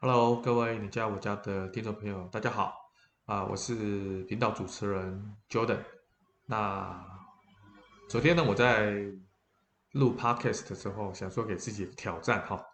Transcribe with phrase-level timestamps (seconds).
[0.00, 2.72] Hello，各位你家我家的听众朋友，大家好
[3.26, 3.44] 啊！
[3.46, 5.80] 我是频道主持人 Jordan。
[6.46, 7.04] 那
[8.08, 8.92] 昨天呢，我在
[9.90, 12.64] 录 Podcast 的时候，想说给自己挑战哈。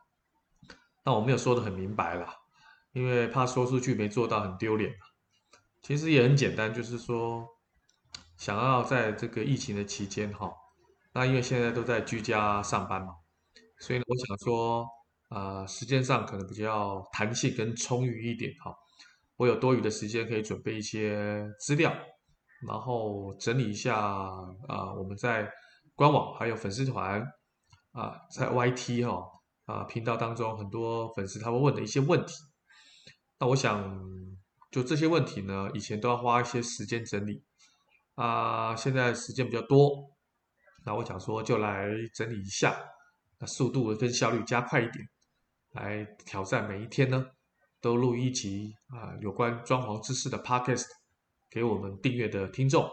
[1.02, 2.36] 那我没有说得很明白啦，
[2.92, 4.94] 因为怕说出去没做到很丢脸。
[5.80, 7.48] 其实也很简单，就是说
[8.36, 10.52] 想要在这个疫情的期间哈，
[11.14, 13.14] 那因为现在都在居家上班嘛，
[13.78, 14.86] 所以呢，我想说。
[15.34, 18.72] 啊、呃，时间上可能比较弹性跟充裕一点哈，
[19.36, 21.92] 我有多余的时间可以准备一些资料，
[22.68, 25.50] 然后整理一下啊、我们在
[25.96, 27.20] 官网还有粉丝团
[27.90, 29.26] 啊、在 YT 哈
[29.64, 32.34] 啊频道当中很多粉丝他会问的一些问题，
[33.40, 34.00] 那我想
[34.70, 37.42] 就这些问题呢，以前都要花一些时间整理
[38.14, 40.12] 啊、现在时间比较多，
[40.86, 42.76] 那我想说就来整理一下，
[43.40, 45.04] 那速度跟效率加快一点。
[45.74, 47.26] 来挑战每一天呢，
[47.80, 50.86] 都录一集啊有关装潢知识的 podcast
[51.50, 52.88] 给我们订阅的听众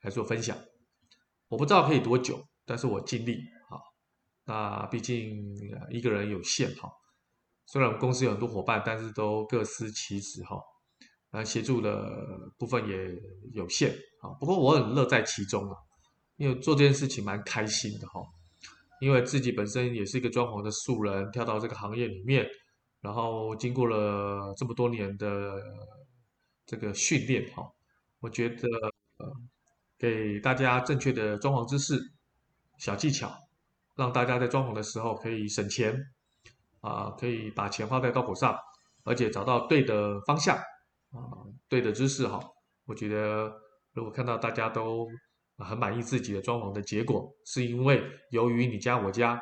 [0.00, 0.56] 来做分享。
[1.48, 3.34] 我不知道可以多久，但是我尽力
[3.68, 3.76] 啊。
[4.44, 5.54] 那毕竟
[5.90, 6.90] 一个人有限哈，
[7.66, 10.56] 虽然我们公司有很多伙伴，但是都各司其职哈。
[11.32, 12.96] 那协助的部分也
[13.52, 14.30] 有限啊。
[14.40, 15.76] 不过我很乐在其中啊，
[16.36, 18.20] 因为做这件事情蛮开心的哈。
[19.00, 22.46] 因为自己本身也是一个装潢的素人，跳到这个行业里面，
[23.00, 25.58] 然后经过了这么多年的
[26.66, 27.66] 这个训练，哈，
[28.20, 28.68] 我觉得
[29.16, 29.26] 呃，
[29.98, 31.98] 给大家正确的装潢知识、
[32.78, 33.34] 小技巧，
[33.96, 35.98] 让大家在装潢的时候可以省钱，
[36.80, 38.54] 啊，可以把钱花在刀口上，
[39.04, 40.54] 而且找到对的方向，
[41.10, 42.38] 啊，对的知识，哈，
[42.84, 43.50] 我觉得
[43.94, 45.06] 如果看到大家都。
[45.64, 49.40] 很满意自己的装潢的结果，是因为由于你家我家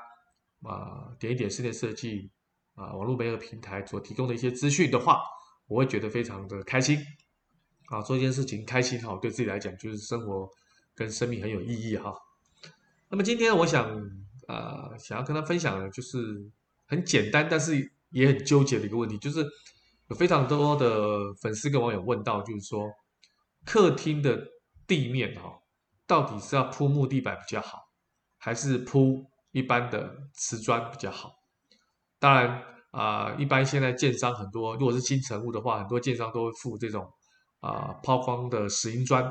[0.62, 2.30] 啊点一点室内设计
[2.74, 5.20] 啊网络媒合平台所提供的一些资讯的话，
[5.66, 6.98] 我会觉得非常的开心
[7.86, 10.48] 啊，做一件事情开心哈，对自己来讲就是生活
[10.94, 12.14] 跟生命很有意义哈。
[13.08, 13.90] 那么今天我想
[14.46, 16.18] 啊想要跟他分享的就是
[16.86, 19.46] 很简单，但是也很纠结的一个问题，就是
[20.08, 22.90] 有非常多的粉丝跟网友问到，就是说
[23.64, 24.44] 客厅的
[24.86, 25.60] 地面哈。
[26.08, 27.78] 到底是要铺木地板比较好，
[28.38, 31.34] 还是铺一般的瓷砖比较好？
[32.18, 37.06] 当然啊、一般现在建商很多，如果是新成屋的话，很多建商都会附这种
[37.60, 39.22] 啊、抛光的石英砖，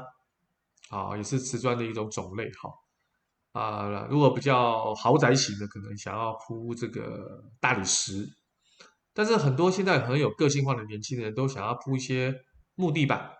[0.90, 2.72] 啊，也是瓷砖的一种种类哈。
[3.60, 8.30] 啊、如果比较豪宅型的，可能想要铺这个大理石，
[9.14, 12.46] 但是很多现在很有个性化的年轻人都想要铺一些
[12.76, 13.32] 木地板，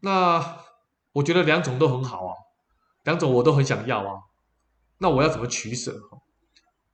[0.00, 0.69] 那。
[1.12, 2.34] 我觉得两种都很好啊，
[3.04, 4.20] 两种我都很想要啊，
[4.98, 5.94] 那我要怎么取舍？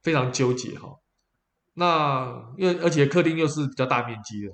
[0.02, 0.96] 非常纠结哈。
[1.74, 4.52] 那因为而且客厅又是比较大面积的，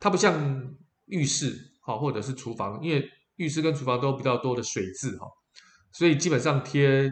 [0.00, 0.74] 它不像
[1.06, 5.26] 浴室哈或者是厨房，因为浴室跟厨房都比较多的水渍哈，
[5.92, 7.10] 所以基本上贴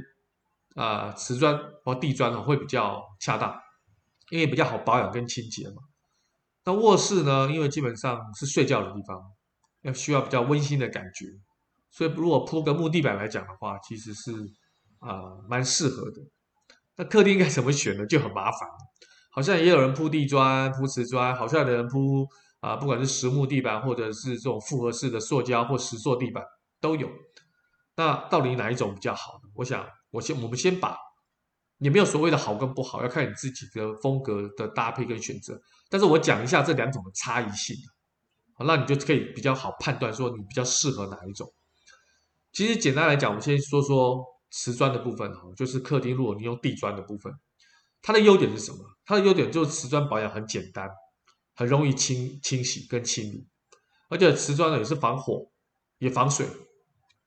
[0.74, 3.56] 啊瓷砖或地砖哈会比较恰当，
[4.30, 5.76] 因为比较好保养跟清洁嘛。
[6.64, 9.22] 那卧室呢，因为基本上是睡觉的地方，
[9.82, 11.26] 要需要比较温馨的感觉。
[11.90, 14.32] 所以，如果铺个木地板来讲的话，其实是
[15.00, 16.20] 啊、蛮适合的。
[16.96, 18.06] 那客厅应该怎么选呢？
[18.06, 18.68] 就很麻烦。
[19.32, 22.26] 好像也有人铺地砖、铺瓷砖，好像有人铺
[22.60, 26.44] 啊、不管是实木地板或者是这种复合式的塑胶或石塑地板
[26.80, 27.08] 都有。
[27.96, 29.50] 那到底哪一种比较好呢？
[29.54, 30.96] 我想，我先我们先把，
[31.78, 35.58] 也没有所谓的好跟不好，要看你自己的风格的搭配跟选择。
[35.88, 37.74] 但是我讲一下这两种的差异性，
[38.58, 41.50] 那你就可以比较好判断说你比较适合哪一种。
[42.52, 47.32] 其实简单来讲，我们先说说瓷砖的部分哈，就是客厅如果你用地砖的部分，
[48.02, 48.78] 它的优点是什么？
[49.04, 50.88] 它的优点就是瓷砖保养很简单，
[51.54, 53.46] 很容易清清洗跟清理，
[54.08, 55.50] 而且瓷砖呢也是防火，
[55.98, 56.46] 也防水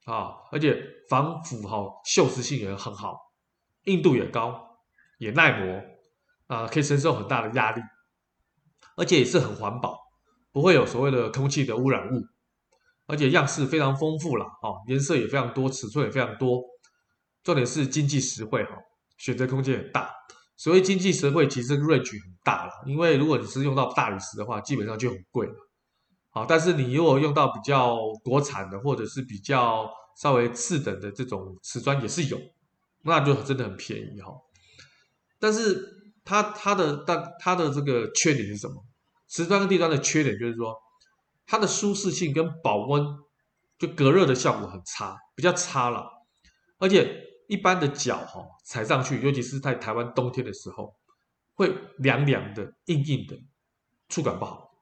[0.05, 3.17] 啊，而且防腐哈，锈蚀性也很好，
[3.85, 4.77] 硬度也高，
[5.19, 5.81] 也耐磨
[6.47, 7.81] 啊，可以承受很大的压力，
[8.97, 9.97] 而且也是很环保，
[10.51, 12.21] 不会有所谓的空气的污染物。
[13.05, 16.63] 而且样式非常丰富了，哦，颜色也非常多，尺寸也非常多，
[17.43, 18.71] 重点是经济实惠，哈，
[19.17, 20.09] 选择空间很大。
[20.55, 25.53] 所谓经济实惠，其实 range 很大了，因为如果你是用到大理石的话，基本上就很贵了，
[26.29, 29.89] 好，但是你如果用到比较国产的，或者是比较
[30.21, 32.39] 稍微次等的这种瓷砖也是有，
[33.03, 34.31] 那就真的很便宜，哈。
[35.39, 35.85] 但是
[36.23, 38.75] 它它的但它的这个缺点是什么？
[39.27, 40.73] 瓷砖跟地砖的缺点就是说。
[41.45, 43.05] 它的舒适性跟保温，
[43.77, 46.09] 就隔热的效果很差，比较差了。
[46.79, 50.95] 而且一般的脚哈踩上去，尤其是在台湾冬天的时候，
[51.53, 53.37] 会凉凉的、硬硬的，
[54.09, 54.73] 触感不好。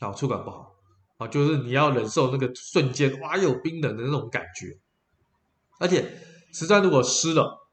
[0.00, 0.74] 好，触感不好
[1.18, 4.78] 啊，就是你要忍受那个瞬间哇，有冰冷的那种感觉。
[5.78, 6.20] 而且
[6.52, 7.68] 瓷砖如果湿了、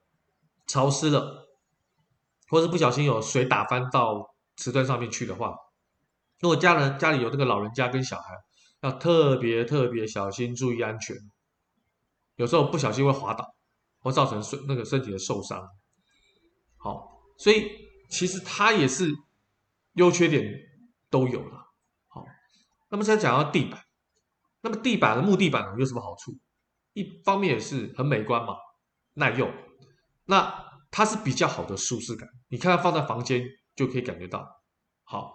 [0.65, 1.47] 潮湿了，
[2.49, 5.55] 或是不小心有水打翻到瓷砖上面去的话，
[6.39, 8.33] 如果家人家里有那个老人家跟小孩，
[8.81, 11.15] 要特别特别小心，注意安全。
[12.35, 13.55] 有时候不小心会滑倒，
[13.99, 15.67] 会造成身那个身体的受伤。
[16.77, 17.71] 好，所以
[18.09, 19.11] 其实它也是
[19.93, 20.43] 优缺点
[21.09, 21.57] 都有了。
[22.07, 22.23] 好，
[22.89, 23.83] 那么再讲到地板，
[24.61, 26.37] 那么地板的木地板有什么好处？
[26.93, 28.55] 一方面也是很美观嘛，
[29.13, 29.51] 耐用。
[30.25, 33.43] 那它是比较好的舒适感，你看它放在房间
[33.75, 34.47] 就可以感觉到。
[35.03, 35.33] 好，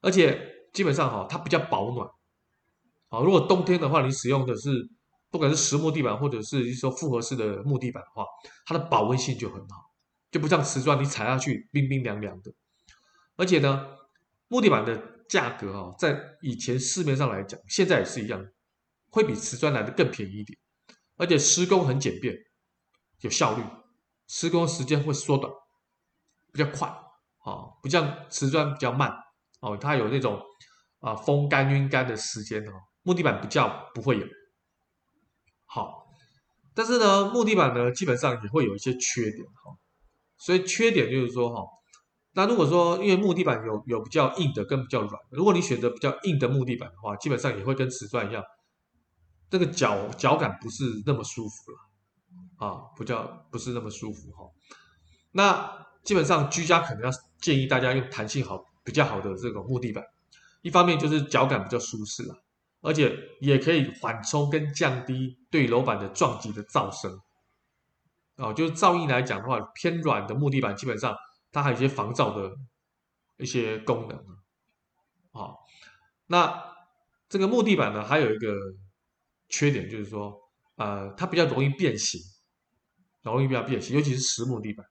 [0.00, 2.08] 而且基本上哈，它比较保暖。
[3.08, 4.90] 好，如果冬天的话，你使用的是。
[5.30, 8.24] 不管是实木地板，或者是说复合式的木地板的话，
[8.64, 9.92] 它的保温性就很好，
[10.30, 12.50] 就不像瓷砖，你踩下去冰冰凉凉的。
[13.36, 13.88] 而且呢，
[14.48, 14.98] 木地板的
[15.28, 18.42] 价格啊，在以前市面上来讲，现在也是一样，
[19.10, 20.58] 会比瓷砖来的更便宜一点。
[21.18, 22.34] 而且施工很简便，
[23.20, 23.62] 有效率，
[24.28, 25.52] 施工时间会缩短，
[26.54, 26.88] 比较快
[27.40, 29.14] 啊，不像瓷砖比较慢
[29.60, 30.40] 哦，它有那种
[31.00, 32.72] 啊风干晕干的时间哦，
[33.02, 34.26] 木地板比较不会有。
[35.66, 36.06] 好，
[36.74, 39.76] 但是呢，木地板呢，基本上也会有一些缺点哈。
[40.38, 41.62] 所以缺点就是说哈，
[42.32, 48.42] 那如果说因为木地板有有比较硬的跟比较软，如果你选择比较硬的木地板的话，基本上也会跟瓷砖一样，
[49.50, 54.48] 这个脚脚感不是那么舒服了啊，不叫不是那么舒服哈。
[55.32, 57.10] 那基本上居家可能要
[57.40, 58.56] 建议大家用弹性好
[58.88, 60.02] 比较好的这种木地板，
[60.62, 62.34] 一方面就是脚感比较舒适了。
[62.80, 67.20] 而且也可以缓冲跟降低对楼板的撞击的噪声，
[68.36, 71.14] 哦，就是噪音来讲的话，偏软的木地板基本上
[71.50, 72.56] 它还有一些防噪的
[73.36, 74.16] 一些功能，
[75.32, 75.52] 啊，
[76.28, 76.64] 那
[77.28, 78.54] 这个木地板呢，还有一个
[79.48, 80.40] 缺点就是说，
[80.76, 82.20] 呃，它比较容易变形，
[83.22, 84.86] 容易比较变形，尤其是实木地板，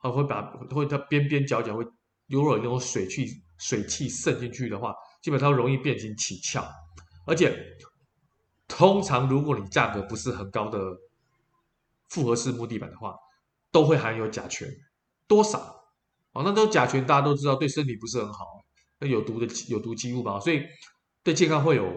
[0.00, 0.42] 它会把
[0.74, 1.86] 会它边边角角会
[2.28, 6.66] 如果有水汽水汽渗进去的话，基本上容易变形起翘。
[7.26, 7.54] 而且，
[8.66, 10.78] 通常如果你价格不是很高的
[12.08, 13.14] 复合式木地板的话，
[13.70, 14.68] 都会含有甲醛，
[15.26, 15.58] 多少？
[16.32, 18.44] 哦，那都甲醛，大家都知道对身体不是很好，
[18.98, 20.62] 那有毒的有毒机物嘛，所以
[21.22, 21.90] 对健康会有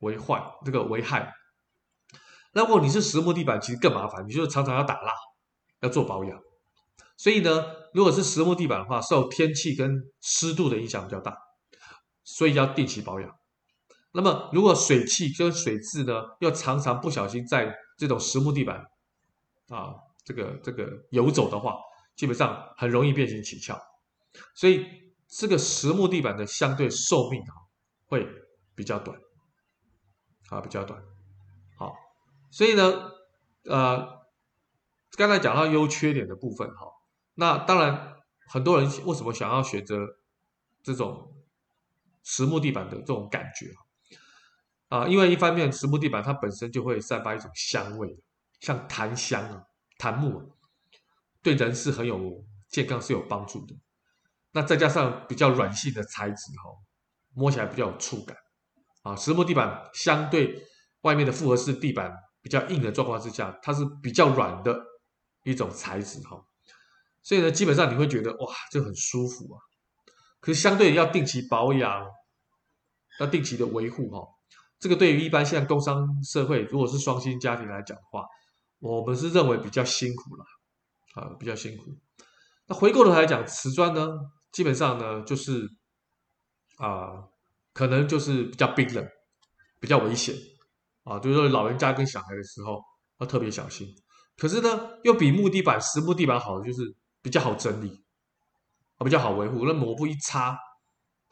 [0.00, 1.32] 危坏，这个危害。
[2.52, 5.12] 那如果你是实木地板，其实更麻烦，你就常常要打蜡，
[5.80, 6.40] 要做保养。
[7.18, 11.36] 所以呢，如果是实木地板的话，受天气跟湿度的影响比较大，
[12.22, 13.28] 所以要定期保养。
[14.12, 18.82] 那么，如果水汽跟水渍呢，又常常不小心在这种实木地板
[19.68, 19.92] 啊，
[20.24, 21.76] 这个这个游走的话，
[22.16, 23.78] 基本上很容易变形起翘。
[24.54, 24.86] 所以，
[25.28, 27.52] 这个实木地板的相对寿命啊，
[28.06, 28.26] 会
[28.76, 29.18] 比较短，
[30.50, 31.02] 啊，比较短。
[31.76, 31.92] 好，
[32.50, 33.10] 所以呢，
[33.64, 34.06] 呃，
[35.16, 36.86] 刚才讲到优缺点的部分哈，
[37.40, 38.16] 那当然
[38.48, 39.96] 很多人为什么想要选择
[40.82, 41.32] 这种
[42.24, 43.72] 实木地板的这种感觉
[44.88, 48.18] 啊，因为一方面，实木地板它本身就会散发一种香味，
[48.58, 49.62] 像檀香啊、
[49.98, 50.44] 檀木啊，
[51.40, 53.76] 对人是很有健康是有帮助的。
[54.50, 56.70] 那再加上比较软性的材质哈，
[57.34, 58.36] 摸起来比较有触感
[59.02, 59.14] 啊。
[59.14, 60.66] 实木地板相对
[61.02, 62.12] 外面的复合式地板
[62.42, 64.84] 比较硬的状况之下，它是比较软的
[65.44, 66.44] 一种材质哈，
[67.28, 69.60] 所以呢，基本上你会觉得哇，这很舒服啊。
[70.40, 72.06] 可是相对要定期保养，
[73.20, 74.26] 要定期的维护哈。
[74.78, 78.24] 这个对于一般现在工商社会，如果是双薪家庭来讲的话，
[78.78, 80.44] 我们是认为比较辛苦了，
[81.16, 81.94] 啊，比较辛苦。
[82.66, 84.08] 那回过头来讲，瓷砖呢，
[84.50, 85.68] 基本上呢就是
[86.78, 87.12] 啊，
[87.74, 89.06] 可能就是比较冰冷，
[89.78, 90.34] 比较危险
[91.04, 92.82] 啊，就是说老人家跟小孩的时候
[93.18, 93.86] 要特别小心。
[94.38, 98.04] 可是呢，又比木地板、实木地板好的就是比较好整理，
[98.96, 99.64] 啊，比较好维护。
[99.64, 100.58] 那抹布一擦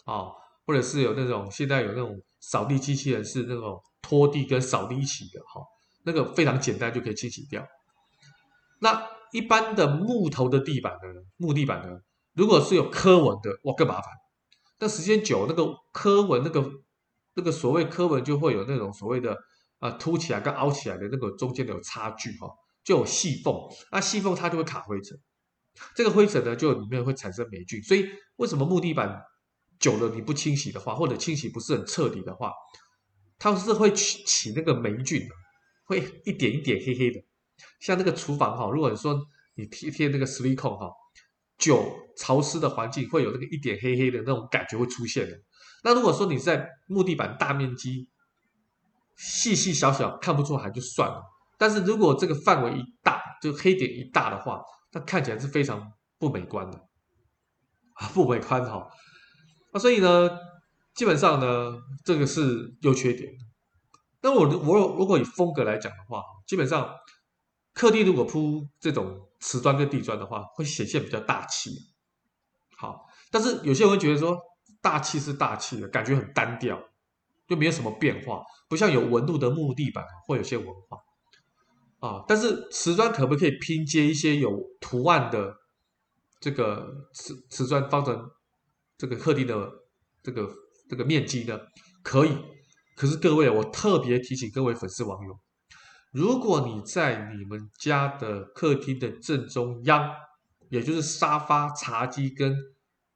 [0.05, 0.31] 啊，
[0.67, 2.21] 或者是有那种现在有那种。
[2.39, 5.61] 扫地机器人是那种拖地跟扫地一起的哈，
[6.05, 7.67] 那个非常简单就可以清洗掉。
[8.79, 11.99] 那一般的木头的地板呢，木地板呢，
[12.35, 14.05] 如果是有刻纹的，哇，更麻烦。
[14.79, 16.71] 那时间久，那个刻纹，那个
[17.35, 19.37] 那个所谓刻纹就会有那种所谓的
[19.81, 22.49] 啊凸起来跟凹起来的那个中间的有差距哈，
[22.85, 23.55] 就有细缝，
[23.91, 25.19] 那细缝它就会卡灰尘。
[25.95, 27.83] 这个灰尘呢，就里面会产生霉菌。
[27.83, 29.23] 所以为什么木地板？
[29.79, 32.51] 久了你不清洗的话，或者清洗不是很彻底的话，
[33.39, 35.29] 它是会起起那个霉菌，
[35.85, 37.23] 会一点一点黑黑的。
[37.79, 39.21] 像那个厨房哈，如果你说
[39.55, 40.91] 你贴贴那个矽利康哈，
[41.59, 45.39] 久潮湿的环境会有那个一点黑黑的那种感觉会出现的。
[45.85, 48.09] 那如果说你在木地板大面积，
[49.15, 51.23] 细细小小看不出来就算了，
[51.59, 54.63] 但是如果这个范围一大，就黑点一大的话，
[54.93, 56.89] 那看起来是非常不美观的
[57.95, 58.89] 啊，不美观哈。
[59.73, 60.31] 那所以呢，
[60.95, 63.33] 基本上呢，这个是优缺点。
[64.23, 66.95] 那我我如果以风格来讲的话，基本上
[67.73, 71.71] 客厅如果铺这种瓷砖跟地砖的话，会显现比较大气。
[72.77, 74.39] 好，但是有些人会觉得说，
[74.81, 76.83] 大气是大气的，感觉很单调。
[77.49, 80.99] 就没有什么变化，不像有纹路的木地板会有些文化
[82.01, 82.25] 啊。
[82.29, 85.55] 但是瓷砖可不可以拼接一些有图案的
[86.41, 88.31] 这个瓷瓷砖，放成
[88.99, 89.71] 这个客厅的
[90.23, 90.49] 这个
[90.89, 91.59] 这个面积呢？
[92.03, 92.37] 可以。
[92.97, 95.39] 可是各位，我特别提醒各位粉丝网友，
[96.13, 100.11] 如果你在你们家的客厅的正中央，
[100.71, 102.57] 也就是沙发、茶几跟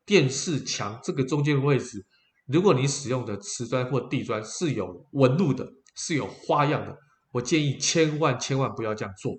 [0.04, 2.04] 电视墙这个中间的位置。
[2.46, 6.98] 如果你使用的瓷砖或地砖是有纹路的，是有花样的，
[7.32, 9.38] 我建议千万千万不要这样做，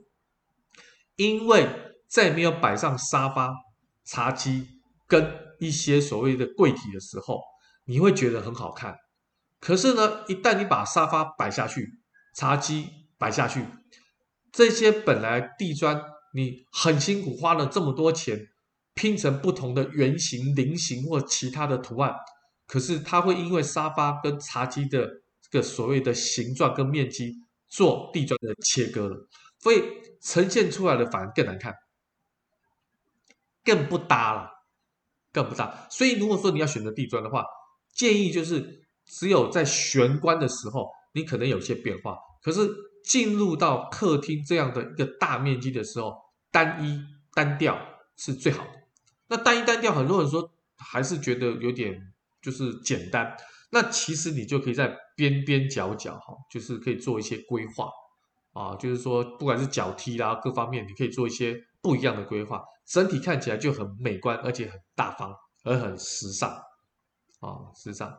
[1.15, 1.67] 因为
[2.07, 3.53] 在没有摆上沙发、
[4.05, 4.67] 茶几
[5.07, 7.41] 跟一些所谓的柜体的时候，
[7.85, 8.95] 你会觉得很好看。
[9.59, 11.99] 可是呢，一旦你把沙发摆下去、
[12.35, 13.65] 茶几摆下去，
[14.51, 16.01] 这些本来地砖
[16.33, 18.47] 你很辛苦花了这么多钱
[18.93, 22.15] 拼成不同的圆形、菱形或其他的图案。
[22.65, 25.07] 可是它会因为沙发跟茶几的
[25.41, 27.35] 这个所谓的形状跟面积
[27.71, 29.27] 做地砖的切割了，
[29.59, 29.81] 所以
[30.21, 31.73] 呈现出来的反而更难看，
[33.63, 34.51] 更不搭了，
[35.31, 35.87] 更不搭。
[35.89, 37.45] 所以如果说你要选择地砖的话，
[37.93, 42.17] 建议就是只有在玄关的时候，你可能有些变化。
[42.43, 42.69] 可是
[43.05, 46.15] 进入到客厅这样的一个大面积的时候，
[46.51, 47.01] 单一
[47.33, 47.79] 单调
[48.17, 48.73] 是最好的。
[49.27, 52.07] 那单一单调，很多人说还是觉得有点。
[52.41, 53.37] 就是简单，
[53.73, 57.89] 那其实你就可以在边边角角哈，就是可以做一些规划
[58.51, 66.49] 啊，就是说不管是脚踢啦，各方面你可以做一些不一样的规划，整体看起来就很美观，而且很大方，而很时尚
[67.39, 68.13] 啊，时尚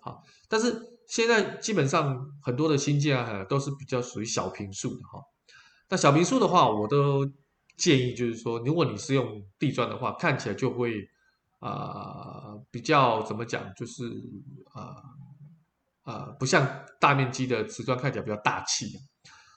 [0.00, 0.22] 好。
[0.48, 0.74] 但是
[1.06, 5.20] 现在基本上很多的新建啊，都是比较属于小平数的哈。
[5.90, 7.30] 那小平数的话，我都
[7.76, 11.10] 建议就是说，如果你是用地砖的话，看起来就会。
[11.66, 14.04] 啊、比较怎么讲，就是
[14.74, 15.00] 啊
[16.02, 18.86] 啊、呃，不像大面积的瓷砖看起来比较大气。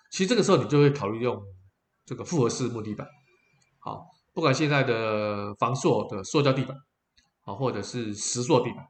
[0.09, 1.37] 其实这个时候你就会考虑用
[2.05, 3.05] 这个复合式木地板，
[3.79, 6.77] 好，不管现在的防塑的塑胶地板，
[7.43, 8.87] 啊，或者是石塑地板，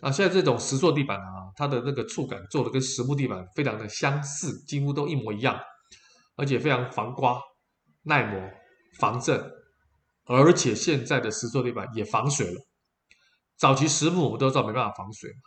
[0.00, 5.56] 啊，现在这种石塑地板啊，它的那个触感做的跟实木地板非常的相似，几乎都一模一样，
[6.34, 7.40] 而且非常防刮、
[8.02, 8.50] 耐磨、
[8.98, 9.57] 防震。
[10.28, 12.60] 而且现在的石塑地板也防水了。
[13.56, 15.40] 早期实木我们都知道没办法防水嘛，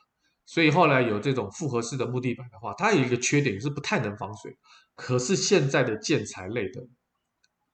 [0.45, 4.51] 所以后来有这种复合式的木地板的话，它有一个缺点是不太能防水。
[4.95, 6.81] 可是现在的建材类的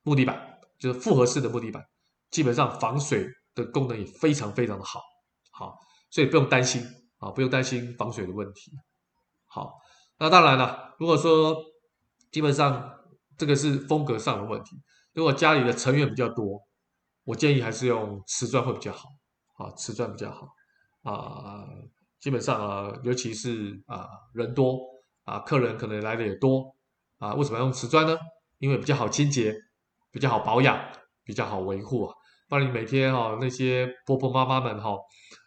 [0.03, 1.83] 木地板，就是复合式的木地板，
[2.29, 5.01] 基本上防水的功能也非常非常的好，
[5.51, 5.75] 好，
[6.11, 6.85] 所以不用担心
[7.17, 8.71] 啊，不用担心防水的问题。
[9.47, 9.73] 好，
[10.19, 11.57] 那当然了，如果说
[12.31, 12.93] 基本上
[13.37, 14.79] 这个是风格上的问题，
[15.13, 16.67] 如果家里的成员比较多。
[17.27, 19.09] 我建议还是用瓷砖会比较好，
[19.57, 20.47] 啊，瓷砖比较好，
[21.03, 21.67] 啊，
[22.21, 24.79] 基本上啊，尤其是啊人多
[25.25, 26.73] 啊，客人可能来的也多
[27.17, 28.17] 啊，为什么要用瓷砖呢？
[28.59, 29.53] 因为比较好清洁，
[30.09, 30.79] 比较好保养，
[31.25, 32.15] 比较好维护啊。
[32.47, 34.95] 不然你每天哈、那些婆婆妈妈们哈、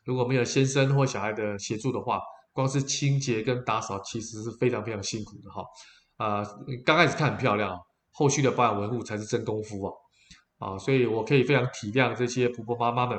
[0.05, 2.21] 如果没有先生或小孩的协助的话，
[2.53, 5.65] 光是清洁跟打扫其实是非常非常辛苦的哈。
[6.19, 6.45] 啊，
[6.85, 7.75] 刚开始看很漂亮，
[8.13, 9.93] 后续的保养维护才是真功夫啊。
[10.61, 13.19] 啊，所以我可以非常体谅这些婆婆妈妈们，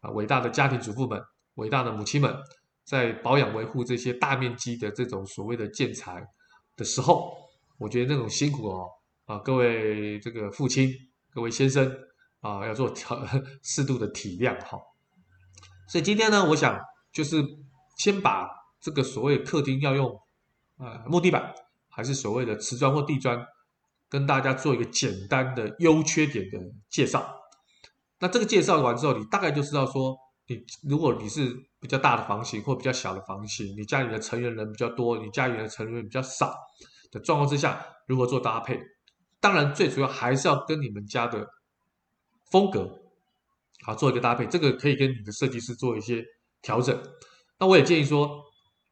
[0.00, 1.22] 啊，伟大的家庭主妇们，
[1.54, 2.36] 伟大的母亲们，
[2.84, 6.20] 在保养维护这些大面积的这种所谓的建材
[6.74, 7.32] 的时候，
[7.78, 8.88] 我觉得那种辛苦哦，
[9.24, 10.92] 啊，各位这个父亲，
[11.32, 11.88] 各位先生，
[12.40, 13.16] 啊，要做调
[13.62, 14.76] 适度的体谅哈。
[15.86, 16.76] 所以今天呢，我想
[17.12, 17.40] 就是
[17.98, 20.20] 先把这个所谓客厅要用，
[20.78, 21.54] 呃，木地板
[21.88, 23.46] 还是所谓的瓷砖或地砖。
[24.10, 26.58] 跟大家做一个简单的优缺点的
[26.90, 27.36] 介绍。
[28.18, 30.14] 那这个介绍完之后，你大概就知道说，
[30.48, 36.54] 你如果你是比较大的房型或比较小的房型，你家里的成员人比较多，你家里的成员比较少
[37.12, 38.78] 的状况之下，如何做搭配？
[39.40, 41.46] 当然，最主要还是要跟你们家的
[42.50, 42.90] 风格
[43.84, 44.44] 好做一个搭配。
[44.46, 46.22] 这个可以跟你的设计师做一些
[46.60, 47.00] 调整。
[47.58, 48.42] 那我也建议说，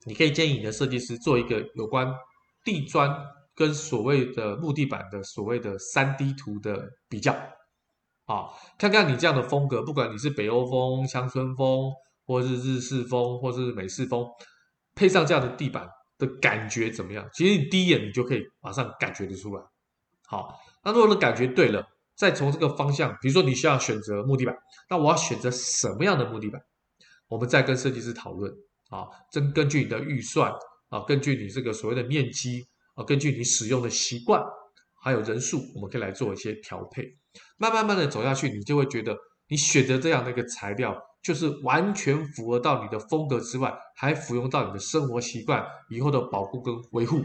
[0.06, 2.10] 你可以建议你的设计师做一个有关
[2.64, 3.14] 地砖。
[3.58, 7.32] 跟所谓的木地板的所谓的三 D 图的比较，
[8.26, 8.46] 啊，
[8.78, 11.90] 看看你这样的风格，不管你是北欧风、乡村风，
[12.24, 14.24] 或是日式风，或是美式风，
[14.94, 15.88] 配上这样的地板
[16.18, 17.28] 的感觉怎么样？
[17.34, 19.62] 其实你第一眼你就可以马上感觉得出来。
[20.28, 21.84] 好，那如果你感觉对了，
[22.14, 24.56] 再从这个方向，比如说你需要选择木地板，
[24.88, 26.62] 那我要选择什么样的木地板？
[27.26, 28.52] 我们再跟设计师讨论
[28.88, 30.52] 啊，根根据你的预算
[30.90, 32.64] 啊，根据你这个所谓的面积
[32.98, 34.42] 啊，根据你使用的习惯
[35.00, 37.04] 还有人数，我们可以来做一些调配。
[37.56, 39.16] 慢慢慢的走下去，你就会觉得
[39.48, 47.24] 你选择这样的一个材料，就是完全符合到你的风格之外，还服用到你的生活习惯以后的保护跟维护。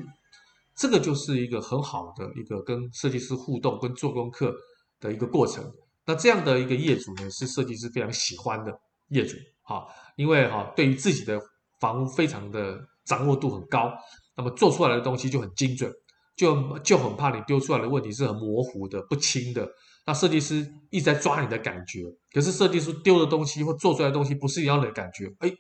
[0.75, 4.53] 这个就是一个很好的一个跟设计师互动跟做功课
[4.99, 5.63] 的一个过程。
[6.05, 8.71] 那这样的一个业主呢，是设计师非常喜欢的
[9.09, 9.87] 业主，哈，
[10.17, 11.41] 因为哈对于自己的
[11.79, 13.91] 房屋非常的掌握度很高，
[14.35, 15.91] 那么做出来的东西就很精准。
[16.35, 19.69] 就就很怕你丢出来的问题是很模糊的、不清的。
[20.03, 22.01] 那设计师一直在抓你的感觉，
[22.33, 25.51] 可是设计师丢的东西或做出来的东西不是一样的感觉，哎，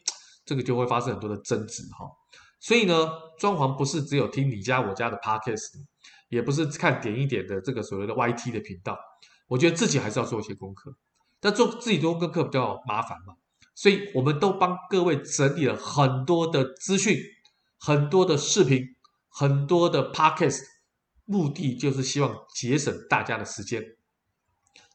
[0.43, 2.07] 这个就会发生很多的争执哈。
[2.59, 5.75] 所以呢，装潢不是只有听你家我家的 podcast，
[6.29, 8.97] 也不是看点一点的这个所谓的 YT 的频道。
[9.47, 10.91] 我觉得自己还是要做一些功课，
[11.39, 13.35] 但做自己做功课比较麻烦嘛。
[13.75, 17.15] 所以我们都帮各位整理了很多的资讯，
[17.85, 18.87] 很多的视频。
[19.35, 20.61] 很多的 podcast
[21.25, 23.83] 目的就是希望节省大家的时间，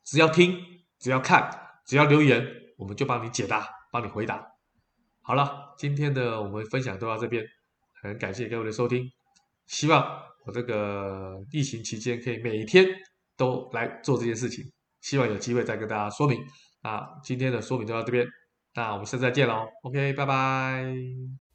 [0.05, 0.57] 只要听，
[1.01, 1.51] 只要看，
[1.85, 4.41] 只要留言，我们就帮你解答，帮你回答。
[5.23, 7.45] 好了，今天的我们分享都到这边，
[8.01, 9.11] 很感谢各位的收听，
[9.67, 12.87] 希望我这个疫情期间可以每天
[13.37, 14.65] 都来做这件事情，
[15.01, 16.39] 希望有机会再跟大家说明。
[16.85, 18.25] 那今天的说明就到这边，
[18.75, 21.48] 那我们下次再见喽，OK，拜拜。